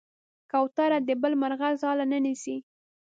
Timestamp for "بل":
1.21-1.33